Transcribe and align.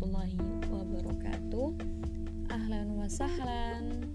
warahmatullahi 0.00 0.32
wabarakatuh. 0.72 1.68
Ahlan 2.48 2.96
wa 2.96 3.04
sahlan. 3.04 4.08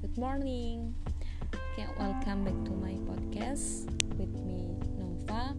Good 0.00 0.16
morning. 0.16 0.96
Okay, 1.52 1.84
welcome 2.00 2.48
back 2.48 2.56
to 2.64 2.72
my 2.72 2.96
podcast 3.04 3.92
With 4.16 4.32
me, 4.40 4.72
Nova. 4.96 5.52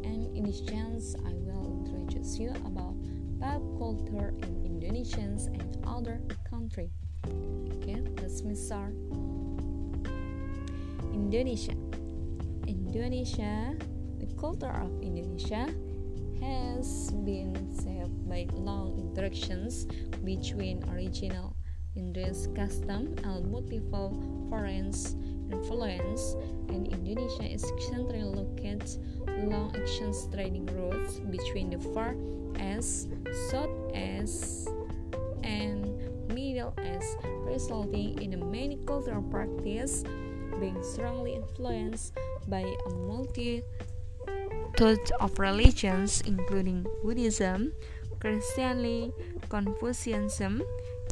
And 0.00 0.32
in 0.32 0.48
this 0.48 0.64
chance, 0.64 1.12
I 1.12 1.36
will 1.44 1.84
introduce 1.84 2.40
you 2.40 2.56
about 2.64 2.96
pop 3.36 3.60
culture 3.76 4.32
in 4.48 4.64
Indonesians 4.64 5.52
and 5.52 5.76
other 5.84 6.24
country. 6.48 6.88
Okay, 7.84 8.00
let's 8.24 8.40
start 8.40 8.96
Indonesia. 11.12 11.76
Indonesia, 12.64 13.76
the 14.16 14.28
culture 14.40 14.72
of 14.72 14.88
Indonesia 15.04 15.68
has 16.42 17.10
been 17.24 17.54
shaped 17.82 18.28
by 18.28 18.46
long 18.52 18.98
interactions 18.98 19.86
between 20.24 20.82
original 20.90 21.56
Indian 21.96 22.34
custom 22.54 23.14
and 23.24 23.50
multiple 23.50 24.14
foreign 24.48 24.92
influence, 25.50 26.36
and 26.68 26.86
Indonesia 26.88 27.44
is 27.44 27.62
centrally 27.88 28.22
located 28.22 28.88
long 29.50 29.74
exchange 29.74 30.16
trading 30.32 30.66
routes 30.66 31.18
between 31.30 31.70
the 31.70 31.78
Far 31.92 32.14
East, 32.56 33.08
South 33.50 33.70
East, 33.94 34.68
and 35.42 35.84
Middle 36.32 36.74
East, 36.78 37.16
resulting 37.44 38.20
in 38.22 38.34
a 38.34 38.44
many 38.44 38.76
cultural 38.86 39.22
practice 39.22 40.04
being 40.60 40.82
strongly 40.82 41.34
influenced 41.34 42.14
by 42.48 42.60
a 42.60 42.90
multitude 44.80 45.12
of 45.20 45.38
religions, 45.38 46.22
including 46.26 46.86
Buddhism, 47.04 47.72
Christianity, 48.20 49.12
Confucianism, 49.48 50.62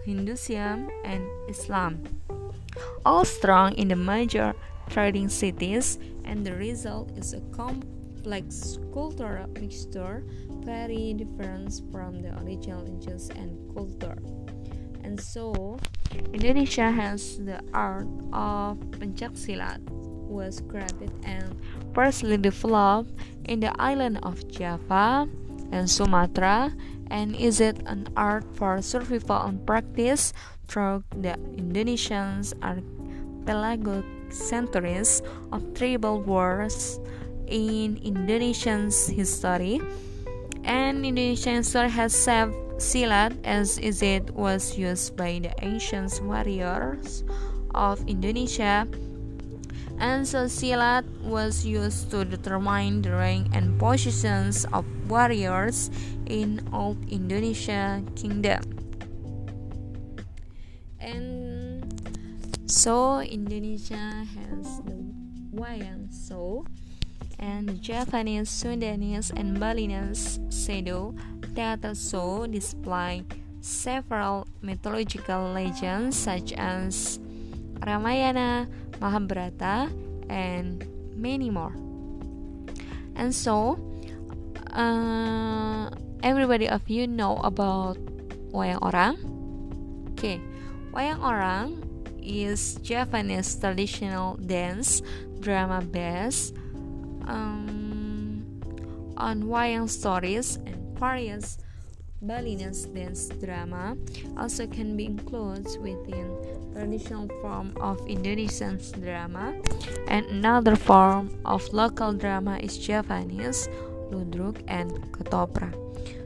Hinduism, 0.04 0.88
and 1.04 1.22
Islam, 1.48 2.02
all 3.04 3.24
strong 3.24 3.74
in 3.74 3.88
the 3.88 3.96
major 3.96 4.54
trading 4.88 5.28
cities, 5.28 5.98
and 6.24 6.46
the 6.46 6.54
result 6.54 7.12
is 7.16 7.34
a 7.34 7.40
complex 7.52 8.78
cultural 8.92 9.46
mixture 9.60 10.24
very 10.64 11.14
different 11.14 11.80
from 11.92 12.20
the 12.22 12.32
original 12.40 12.82
religions 12.84 13.30
and 13.30 13.52
culture. 13.74 14.16
And 15.04 15.20
so, 15.20 15.78
Indonesia 16.32 16.90
has 16.90 17.38
the 17.38 17.60
art 17.72 18.08
of 18.32 18.78
pencaksilat 18.96 19.80
was 20.28 20.60
created 20.68 21.10
and 21.24 21.56
firstly 21.98 22.38
developed 22.38 23.10
in 23.50 23.58
the 23.58 23.74
island 23.82 24.20
of 24.22 24.46
Java 24.46 25.26
and 25.74 25.90
Sumatra 25.90 26.70
and 27.10 27.34
is 27.34 27.58
it 27.58 27.82
an 27.90 28.06
art 28.16 28.46
for 28.54 28.80
survival 28.80 29.42
and 29.42 29.66
practice? 29.66 30.32
Through 30.68 31.02
the 31.10 31.34
Indonesian 31.58 32.44
archipelago 32.62 34.04
centuries 34.30 35.22
of 35.50 35.74
tribal 35.74 36.22
wars 36.22 37.00
in 37.48 37.96
Indonesian's 37.96 39.08
history. 39.08 39.80
And 40.62 41.02
Indonesian 41.02 41.66
history 41.66 41.90
has 41.90 42.14
saved 42.14 42.54
silat 42.78 43.34
as 43.42 43.74
is 43.78 44.06
it 44.06 44.30
was 44.38 44.78
used 44.78 45.16
by 45.16 45.40
the 45.42 45.50
ancient 45.66 46.14
warriors 46.22 47.24
of 47.74 47.98
Indonesia 48.06 48.86
and 49.98 50.26
so 50.26 50.46
silat 50.46 51.04
was 51.22 51.66
used 51.66 52.10
to 52.10 52.24
determine 52.24 53.02
the 53.02 53.12
rank 53.12 53.50
and 53.52 53.78
positions 53.78 54.64
of 54.72 54.84
warriors 55.10 55.90
in 56.26 56.62
old 56.72 56.98
Indonesia 57.10 58.02
kingdom. 58.14 58.62
And 60.98 61.82
so 62.66 63.20
Indonesia 63.20 64.24
has 64.24 64.80
the 64.86 64.98
wayang 65.54 66.12
so 66.12 66.64
and 67.38 67.68
the 67.68 67.78
Javanese, 67.78 68.50
Sundanese, 68.50 69.30
and 69.34 69.58
Balinese 69.60 70.40
Sado 70.50 71.14
theater 71.54 71.94
show 71.94 72.46
display 72.46 73.24
several 73.60 74.46
mythological 74.62 75.50
legends 75.52 76.16
such 76.16 76.52
as 76.52 77.18
Ramayana, 77.84 78.68
Mahabharata, 79.00 79.90
and 80.28 80.84
many 81.14 81.50
more. 81.50 81.74
And 83.16 83.34
so, 83.34 83.78
uh, 84.72 85.90
everybody 86.22 86.68
of 86.68 86.88
you 86.88 87.06
know 87.06 87.38
about 87.42 87.98
wayang 88.54 88.82
orang. 88.82 89.16
Okay, 90.14 90.40
wayang 90.94 91.22
orang 91.22 91.82
is 92.22 92.76
Javanese 92.82 93.56
traditional 93.58 94.36
dance 94.36 95.02
drama 95.40 95.80
based 95.80 96.54
um, 97.26 98.42
on 99.16 99.46
wayang 99.46 99.88
stories 99.88 100.58
and 100.66 100.76
various 100.98 101.58
Balinese 102.20 102.90
dance 102.90 103.28
drama 103.38 103.96
also 104.36 104.66
can 104.66 104.96
be 104.96 105.06
included 105.06 105.70
within 105.78 106.26
traditional 106.74 107.28
form 107.40 107.74
of 107.78 108.02
Indonesian 108.08 108.78
drama 108.98 109.54
and 110.08 110.26
another 110.26 110.74
form 110.74 111.30
of 111.44 111.62
local 111.72 112.12
drama 112.12 112.58
is 112.58 112.76
Javanese, 112.78 113.68
Ludruk 114.10 114.58
and 114.66 114.90
Ketoprak, 115.14 115.74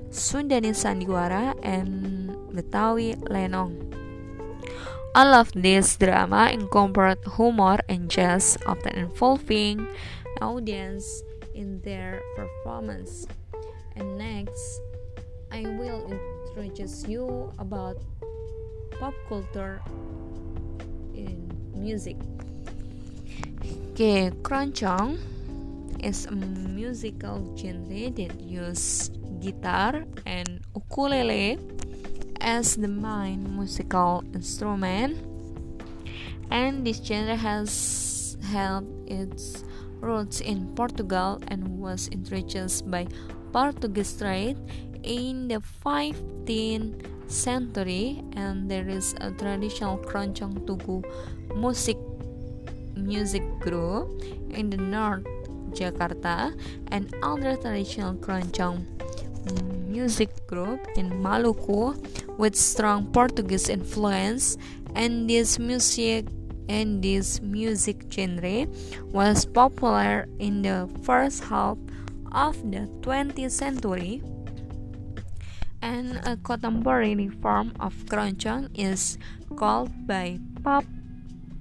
Sundanese 0.09 0.81
Sandiwara 0.81 1.53
and 1.63 2.31
Betawi 2.57 3.17
Lenong. 3.29 3.93
All 5.15 5.35
of 5.35 5.53
these 5.53 5.97
drama 5.97 6.49
incorporate 6.53 7.21
humor 7.37 7.79
and 7.89 8.09
jazz, 8.09 8.57
often 8.65 8.97
involving 8.97 9.87
audience 10.41 11.23
in 11.55 11.83
their 11.83 12.23
performance. 12.35 13.27
And 13.95 14.17
next, 14.17 14.81
I 15.53 15.69
will 15.69 16.09
introduce 16.57 17.05
you 17.07 17.53
about 17.59 18.01
pop 18.99 19.13
culture 19.29 19.83
in 21.13 21.45
music. 21.77 22.17
Okay, 23.93 24.33
keroncong 24.41 25.21
is 26.01 26.25
a 26.25 26.33
musical 26.33 27.53
genre 27.53 28.09
that 28.17 28.41
uses 28.41 29.13
guitar 29.45 30.09
and 30.25 30.65
ukulele 30.75 31.61
as 32.41 32.81
the 32.81 32.89
main 32.89 33.45
musical 33.53 34.25
instrument, 34.33 35.21
and 36.51 36.81
this 36.81 36.97
genre 37.05 37.37
has 37.37 38.39
held 38.49 38.89
its 39.05 39.69
roots 40.01 40.41
in 40.41 40.73
Portugal 40.73 41.45
and 41.49 41.77
was 41.77 42.09
introduced 42.09 42.91
by 42.91 43.07
Portuguese 43.53 44.17
trade 44.17 44.57
in 45.03 45.49
the 45.49 45.61
15th 45.85 47.07
century 47.31 48.23
and 48.37 48.71
there 48.71 48.89
is 48.89 49.15
a 49.21 49.31
traditional 49.33 49.99
keroncong 49.99 50.55
tugu 50.67 51.03
music 51.57 51.97
music 52.95 53.43
group 53.61 54.09
in 54.51 54.71
the 54.71 54.77
north 54.77 55.27
Jakarta 55.73 56.53
and 56.93 57.09
other 57.23 57.57
traditional 57.57 58.15
keroncong 58.21 58.85
music 59.89 60.31
group 60.47 60.81
in 60.97 61.11
Maluku 61.11 61.97
with 62.39 62.57
strong 62.57 63.07
Portuguese 63.13 63.69
influence. 63.69 64.57
And 64.95 65.29
this 65.29 65.59
music 65.59 66.27
and 66.69 67.03
this 67.03 67.41
music 67.41 68.07
genre 68.11 68.67
was 69.13 69.45
popular 69.45 70.29
in 70.39 70.63
the 70.63 70.89
first 71.03 71.45
half 71.45 71.77
of 72.33 72.57
the 72.71 72.89
20th 73.01 73.51
century 73.51 74.23
and 75.83 76.23
a 76.25 76.39
contemporary 76.39 77.29
form 77.43 77.75
of 77.79 77.93
keroncong 78.07 78.71
is 78.73 79.19
called 79.59 79.91
by 80.07 80.39
pop 80.63 80.85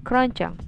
keroncong. 0.06 0.62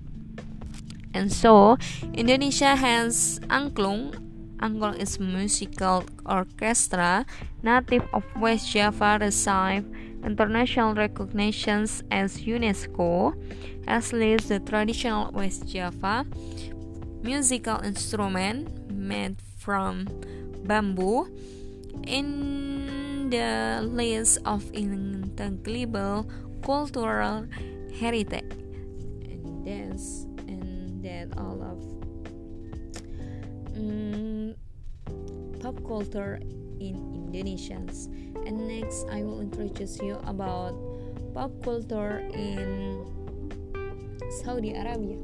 And 1.14 1.32
so, 1.32 1.78
Indonesia 2.18 2.76
has 2.76 3.40
angklung. 3.48 4.18
Angklung 4.58 4.98
is 4.98 5.20
musical 5.20 6.04
orchestra 6.26 7.26
native 7.62 8.04
of 8.12 8.26
West 8.42 8.74
Java 8.74 9.22
received 9.22 9.86
international 10.26 10.96
recognitions 10.96 12.02
as 12.10 12.42
UNESCO, 12.42 13.38
as 13.88 14.12
least 14.12 14.50
the 14.50 14.60
traditional 14.60 15.32
West 15.32 15.68
Java 15.70 16.26
musical 17.24 17.80
instrument 17.84 18.68
made 18.92 19.40
from 19.58 20.08
bamboo 20.66 21.28
in 22.04 22.73
the 23.34 23.82
list 23.82 24.38
of 24.46 24.62
intangible 24.78 26.22
cultural 26.62 27.50
heritage 27.98 28.46
and 29.26 29.66
that's 29.66 30.30
and 30.46 31.02
that 31.02 31.34
all 31.34 31.58
of 31.66 31.82
um, 33.74 34.54
pop 35.58 35.74
culture 35.82 36.38
in 36.78 36.94
Indonesia. 37.18 37.82
And 38.46 38.68
next, 38.70 39.10
I 39.10 39.24
will 39.24 39.42
introduce 39.42 39.98
you 39.98 40.22
about 40.30 40.78
pop 41.34 41.50
culture 41.66 42.22
in 42.38 43.02
Saudi 44.46 44.78
Arabia. 44.78 45.18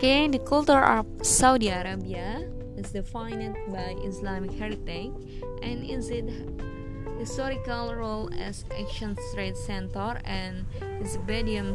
Okay, 0.00 0.28
the 0.28 0.40
culture 0.40 0.80
of 0.80 1.04
Saudi 1.20 1.68
Arabia 1.68 2.48
is 2.80 2.96
defined 2.96 3.60
by 3.68 3.92
Islamic 4.08 4.56
heritage 4.56 5.12
and 5.60 5.84
is 5.84 6.08
it 6.08 6.32
historical 7.18 7.94
role 7.94 8.30
as 8.38 8.64
ancient 8.74 9.18
trade 9.34 9.56
center 9.56 10.20
and 10.24 10.66
its 11.00 11.16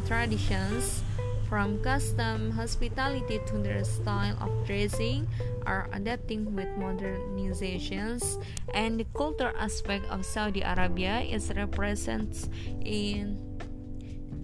traditions 0.06 1.02
from 1.48 1.82
custom 1.82 2.50
hospitality 2.52 3.40
to 3.46 3.58
their 3.58 3.82
style 3.82 4.38
of 4.40 4.50
dressing 4.66 5.26
are 5.66 5.90
adapting 5.92 6.54
with 6.54 6.68
modernizations 6.78 8.38
and 8.74 9.00
the 9.00 9.06
cultural 9.18 9.52
aspect 9.58 10.06
of 10.06 10.24
Saudi 10.24 10.62
Arabia 10.62 11.20
is 11.20 11.50
represented 11.56 12.48
in 12.86 13.34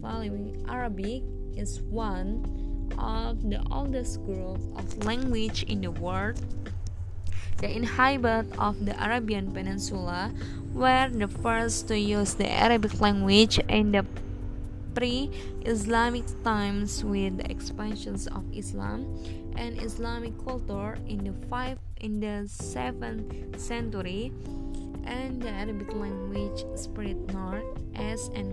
following 0.03 0.65
Arabic 0.69 1.23
is 1.55 1.81
one 1.83 2.43
of 2.99 3.43
the 3.49 3.63
oldest 3.71 4.23
group 4.25 4.61
of 4.77 4.87
language 5.05 5.63
in 5.65 5.81
the 5.81 5.91
world. 5.91 6.41
The 7.59 7.71
inhabitants 7.71 8.57
of 8.59 8.85
the 8.85 8.93
Arabian 9.03 9.51
Peninsula 9.51 10.31
were 10.77 11.09
the 11.09 11.27
first 11.27 11.89
to 11.89 11.99
use 11.99 12.35
the 12.35 12.47
Arabic 12.47 13.01
language 13.01 13.59
in 13.71 13.93
the 13.93 14.05
pre-Islamic 14.95 16.25
times 16.45 17.03
with 17.03 17.39
the 17.39 17.51
expansions 17.51 18.27
of 18.27 18.45
Islam 18.53 19.09
and 19.57 19.81
Islamic 19.81 20.37
culture 20.45 20.99
in 21.09 21.25
the 21.25 21.33
5 21.49 21.79
in 22.05 22.21
the 22.21 22.45
7th 22.45 23.59
century 23.59 24.33
and 25.05 25.41
the 25.41 25.49
Arabic 25.49 25.95
language 25.95 26.65
spread 26.77 27.17
north 27.33 27.65
as 27.97 28.29
and 28.37 28.53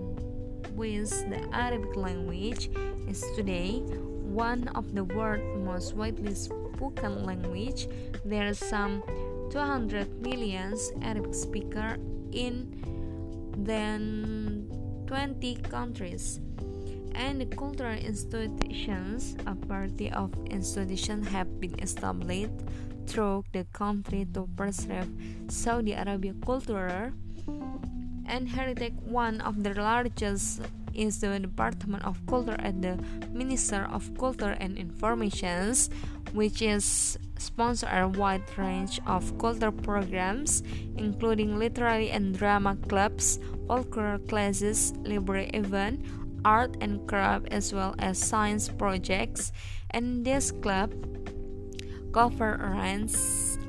with 0.72 1.12
the 1.28 1.44
Arabic 1.52 1.94
language 1.94 2.70
is 3.06 3.20
today 3.36 3.84
one 4.32 4.66
of 4.74 4.94
the 4.94 5.04
world's 5.04 5.44
most 5.60 5.94
widely 5.94 6.34
spoken 6.34 7.24
language. 7.24 7.86
There 8.24 8.48
are 8.48 8.54
some 8.54 9.02
200 9.52 10.08
million 10.22 10.74
Arabic 11.02 11.34
speakers 11.34 11.98
in 12.34 12.74
than 13.56 14.66
20 15.06 15.54
countries. 15.70 16.40
And 17.14 17.46
cultural 17.56 17.94
institutions, 17.94 19.36
a 19.46 19.54
party 19.54 20.10
of 20.10 20.34
institutions 20.50 21.28
have 21.28 21.60
been 21.60 21.78
established 21.78 22.50
through 23.06 23.44
the 23.52 23.64
country 23.72 24.26
to 24.34 24.48
preserve 24.56 25.06
Saudi 25.46 25.92
Arabia 25.92 26.34
culture 26.44 27.14
and 28.26 28.48
heritage. 28.48 28.94
One 29.06 29.40
of 29.42 29.62
the 29.62 29.74
largest 29.74 30.62
is 30.94 31.20
the 31.20 31.38
Department 31.38 32.04
of 32.04 32.18
Culture 32.26 32.56
at 32.58 32.80
the 32.82 32.98
Minister 33.30 33.86
of 33.90 34.10
Culture 34.18 34.56
and 34.58 34.78
Informations, 34.78 35.90
which 36.34 36.60
is 36.60 37.16
sponsor 37.38 37.86
a 37.86 38.08
wide 38.08 38.42
range 38.58 39.00
of 39.06 39.38
cultural 39.38 39.72
programs, 39.72 40.62
including 40.96 41.56
literary 41.58 42.10
and 42.10 42.36
drama 42.36 42.76
clubs, 42.88 43.38
folklore 43.66 44.18
classes, 44.28 44.92
library 45.04 45.48
event, 45.54 46.04
art 46.44 46.76
and 46.80 47.06
craft, 47.08 47.46
as 47.50 47.72
well 47.72 47.94
as 47.98 48.18
science 48.18 48.68
projects. 48.68 49.52
And 49.90 50.24
this 50.24 50.50
club 50.50 50.92
cover 52.12 52.54
a 52.54 52.70
range 52.70 53.14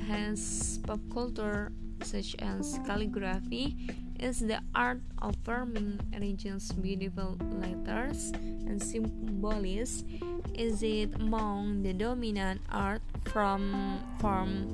has 0.08 0.80
pop 0.86 1.00
culture 1.14 1.72
such 2.04 2.36
as 2.40 2.80
calligraphy 2.86 3.78
is 4.20 4.40
the 4.40 4.62
art 4.74 5.02
of 5.22 5.36
forming 5.44 6.00
regions 6.20 6.72
beautiful 6.74 7.38
letters 7.62 8.32
and 8.66 8.82
symbols 8.82 10.04
is 10.54 10.84
it 10.84 11.14
among 11.16 11.82
the 11.84 11.94
dominant 11.94 12.62
art 12.70 13.02
from 13.26 14.00
form 14.20 14.70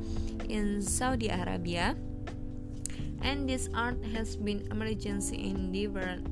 in 0.50 0.82
Saudi 0.82 1.28
Arabia 1.28 1.96
and 3.22 3.50
this 3.50 3.70
art 3.74 4.04
has 4.14 4.36
been 4.36 4.68
emergence 4.72 5.32
in 5.32 5.72
different 5.72 6.28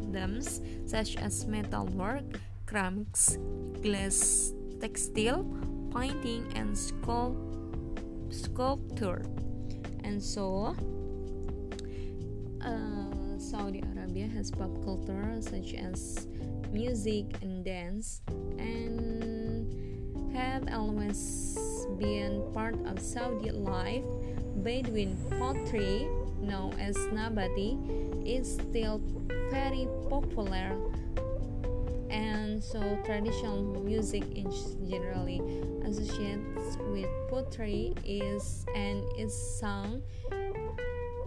mediums 0.00 0.60
such 0.86 1.16
as 1.16 1.46
metalwork, 1.46 2.38
ceramics, 2.68 3.38
glass, 3.82 4.52
textile, 4.80 5.44
painting, 5.94 6.46
and 6.54 6.74
sculpt 6.74 7.34
sculpture. 8.30 9.22
And 10.02 10.22
so, 10.22 10.76
uh, 12.60 13.38
Saudi 13.38 13.82
Arabia 13.94 14.26
has 14.28 14.50
pop 14.50 14.74
culture 14.84 15.38
such 15.40 15.74
as 15.74 16.26
music 16.70 17.26
and 17.42 17.64
dance, 17.64 18.22
and 18.58 19.70
have 20.34 20.66
always 20.72 21.56
been 21.98 22.42
part 22.52 22.74
of 22.86 22.98
Saudi 22.98 23.50
life 23.50 24.04
Bedouin 24.56 25.16
pottery, 25.38 26.08
known 26.40 26.78
as 26.80 26.96
Nabati, 27.12 27.76
is 28.26 28.54
still 28.54 29.00
very 29.50 29.88
popular. 30.08 30.76
And 32.10 32.62
so 32.62 32.80
traditional 33.04 33.62
music 33.82 34.24
is 34.34 34.76
generally 34.88 35.40
associated 35.84 36.46
with 36.90 37.08
pottery 37.28 37.94
is 38.04 38.64
and 38.74 39.04
is 39.18 39.34
sung 39.58 40.02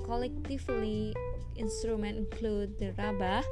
collectively. 0.05 1.13
Instrument 1.57 2.17
include 2.17 2.77
the 2.77 2.93
rabah 2.97 3.43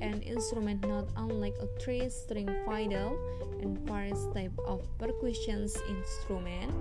an 0.00 0.22
instrument 0.22 0.86
not 0.86 1.08
unlike 1.16 1.54
a 1.60 1.66
three-string 1.80 2.48
fiddle 2.66 3.18
and 3.60 3.78
various 3.80 4.26
type 4.34 4.52
of 4.66 4.86
percussion 4.98 5.68
instrument 5.88 6.72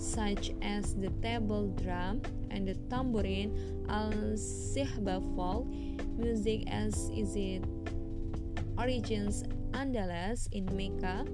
such 0.00 0.52
as 0.62 0.94
the 0.96 1.10
table 1.22 1.68
drum 1.82 2.20
and 2.50 2.66
the 2.66 2.74
tambourine 2.90 3.54
al-sihba 3.88 5.22
folk 5.36 5.66
music 6.18 6.64
as 6.66 7.10
is 7.14 7.36
it 7.36 7.62
origins 8.78 9.44
Andalus 9.74 10.46
in 10.52 10.64
Mecca, 10.70 11.26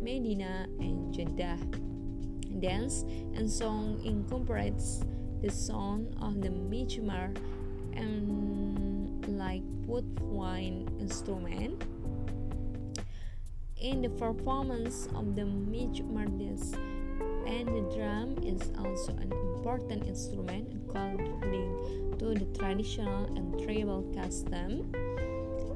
Medina, 0.00 0.66
and 0.78 1.12
Jeddah. 1.12 1.58
Dance 2.60 3.02
and 3.34 3.50
song 3.50 4.00
incorporates 4.04 5.02
the 5.42 5.50
sound 5.50 6.14
of 6.22 6.40
the 6.40 6.48
mizmar 6.48 7.34
and 7.94 8.37
woodwind 9.88 10.92
instrument. 11.00 11.82
In 13.80 14.02
the 14.02 14.10
performance 14.10 15.08
of 15.14 15.34
the 15.34 15.44
dance, 15.44 16.74
and 17.48 17.66
the 17.68 17.96
drum 17.96 18.36
is 18.44 18.70
also 18.78 19.12
an 19.12 19.32
important 19.32 20.06
instrument 20.06 20.68
according 20.76 22.16
to 22.18 22.34
the 22.34 22.44
traditional 22.58 23.24
and 23.36 23.58
tribal 23.64 24.02
custom 24.14 24.92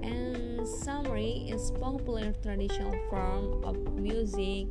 and 0.02 0.60
samri 0.60 1.50
is 1.50 1.70
popular 1.80 2.34
traditional 2.42 2.92
form 3.08 3.64
of 3.64 3.76
music 3.94 4.66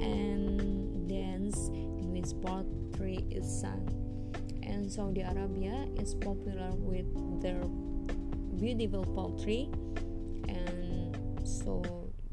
and 0.00 1.08
dance 1.08 1.68
in 1.68 2.10
which 2.10 2.32
poetry 2.42 3.24
is 3.30 3.46
sung 3.46 3.86
and 4.62 4.90
Saudi 4.90 5.20
Arabia 5.20 5.86
is 6.00 6.14
popular 6.14 6.70
with 6.74 7.06
their 7.40 7.62
beautiful 8.64 9.04
poetry 9.04 9.68
and 10.48 11.12
so 11.44 11.84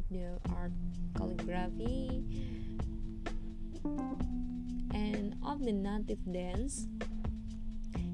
the 0.10 0.40
art 0.56 0.72
calligraphy. 1.18 2.24
And 4.94 5.36
of 5.44 5.60
the 5.60 5.74
native 5.74 6.24
dance 6.32 6.88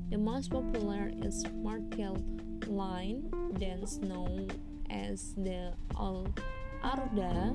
the 0.10 0.18
most 0.18 0.50
popular 0.50 1.12
is 1.22 1.46
martial 1.62 2.18
line 2.66 3.30
dance 3.60 3.98
known 3.98 4.50
as 4.90 5.36
the 5.36 5.74
Al 5.96 6.34
Arda, 6.82 7.54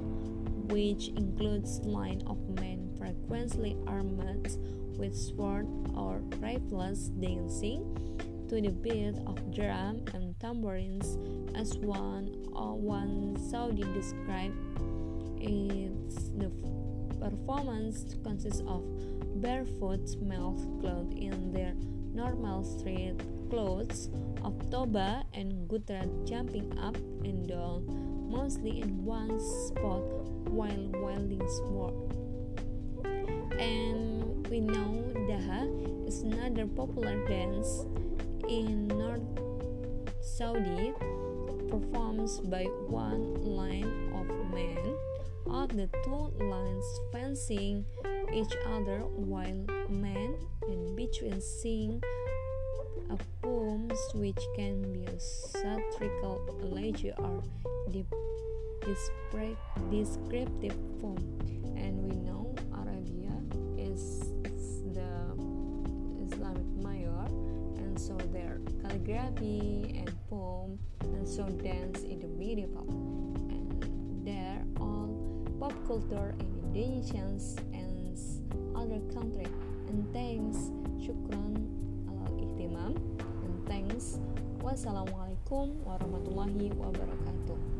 which 0.70 1.08
includes 1.08 1.80
line 1.80 2.22
of 2.28 2.38
men 2.60 2.94
frequently 2.98 3.76
armed 3.88 4.22
with 4.96 5.16
sword 5.16 5.66
or 5.96 6.22
rifles 6.38 7.08
dancing 7.18 7.82
to 8.52 8.60
the 8.60 8.68
beat 8.68 9.16
of 9.26 9.40
drum 9.56 10.04
and 10.12 10.38
tambourines 10.38 11.16
as 11.56 11.78
one 11.78 12.28
uh, 12.54 12.76
one 12.76 13.34
Saudi 13.48 13.82
described 13.96 14.52
it's 15.40 16.28
the 16.36 16.52
performance 17.18 18.14
consists 18.22 18.60
of 18.68 18.84
barefoot 19.40 20.04
males 20.20 20.68
clothed 20.82 21.14
in 21.14 21.50
their 21.50 21.72
normal 22.12 22.62
street 22.62 23.16
clothes 23.48 24.10
of 24.44 24.52
Toba 24.70 25.24
and 25.32 25.66
Gutra 25.66 26.04
jumping 26.28 26.78
up 26.78 26.96
and 27.24 27.48
down, 27.48 27.88
mostly 28.28 28.82
in 28.82 29.02
one 29.02 29.40
spot 29.40 30.04
while 30.52 30.90
wielding 31.00 31.48
sword. 31.48 31.94
And 33.58 34.46
we 34.48 34.60
know 34.60 35.08
Daha 35.24 36.06
is 36.06 36.20
another 36.20 36.66
popular 36.66 37.16
dance 37.26 37.86
in 38.52 38.86
North 38.86 39.22
Saudi, 40.20 40.92
performed 41.70 42.28
by 42.50 42.64
one 42.64 43.34
line 43.40 44.12
of 44.14 44.26
men, 44.52 44.94
of 45.48 45.74
the 45.74 45.88
two 46.04 46.30
lines 46.44 46.84
fencing 47.12 47.86
each 48.34 48.52
other 48.66 48.98
while 49.16 49.64
men 49.88 50.36
in 50.68 50.94
between 50.94 51.40
sing 51.40 52.02
a 53.08 53.16
poem 53.42 53.90
which 54.14 54.44
can 54.54 54.92
be 54.92 55.06
a 55.06 55.18
satirical 55.18 56.44
elegy 56.62 57.10
or 57.16 57.42
descriptive 59.90 60.76
poem. 61.00 61.38
And 61.76 62.04
we 62.04 62.16
know 62.16 62.41
so 68.18 68.26
their 68.28 68.60
calligraphy 68.82 69.94
and 69.96 70.12
poem 70.28 70.78
and 71.02 71.26
so 71.28 71.48
dance 71.64 72.00
is 72.00 72.24
beautiful 72.38 72.84
and 73.48 74.24
they're 74.24 74.64
all 74.80 75.46
pop 75.58 75.72
culture 75.86 76.34
in 76.38 76.52
Indonesians 76.72 77.58
and 77.72 78.16
other 78.76 79.00
country. 79.12 79.46
And 79.88 80.08
thanks 80.12 80.72
shukran 81.00 81.68
uh, 82.08 82.30
ihtimam. 82.40 82.96
And 83.44 83.54
thanks 83.68 84.20
wassalamualaikum 84.64 85.84
warahmatullahi 85.84 86.72
wabarakatuh 86.78 87.71